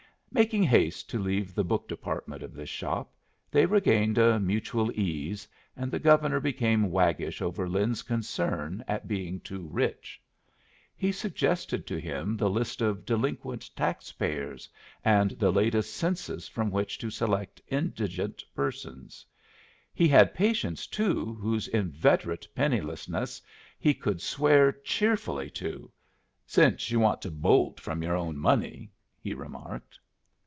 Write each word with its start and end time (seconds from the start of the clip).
Making 0.33 0.63
haste 0.63 1.09
to 1.09 1.19
leave 1.19 1.53
the 1.53 1.63
book 1.65 1.89
department 1.89 2.41
of 2.41 2.53
this 2.53 2.69
shop, 2.69 3.11
they 3.51 3.65
regained 3.65 4.17
a 4.17 4.39
mutual 4.39 4.89
ease, 4.93 5.45
and 5.75 5.91
the 5.91 5.99
Governor 5.99 6.39
became 6.39 6.89
waggish 6.89 7.41
over 7.41 7.67
Lin's 7.67 8.01
concern 8.01 8.81
at 8.87 9.09
being 9.09 9.41
too 9.41 9.67
rich. 9.67 10.21
He 10.95 11.11
suggested 11.11 11.85
to 11.87 11.97
him 11.99 12.37
the 12.37 12.49
list 12.49 12.79
of 12.79 13.05
delinquent 13.05 13.69
taxpayers 13.75 14.69
and 15.03 15.31
the 15.31 15.51
latest 15.51 15.97
census 15.97 16.47
from 16.47 16.71
which 16.71 16.97
to 16.99 17.09
select 17.11 17.59
indigent 17.67 18.41
persons. 18.55 19.25
He 19.93 20.07
had 20.07 20.33
patients, 20.33 20.87
too, 20.87 21.33
whose 21.41 21.67
inveterate 21.67 22.47
pennilessness 22.55 23.41
he 23.77 23.93
could 23.93 24.21
swear 24.21 24.71
cheerfully 24.71 25.49
to 25.49 25.91
"since 26.47 26.89
you 26.89 27.01
want 27.01 27.21
to 27.23 27.31
bolt 27.31 27.81
from 27.81 28.01
your 28.01 28.15
own 28.15 28.37
money," 28.37 28.89
he 29.19 29.33
remarked. 29.33 29.99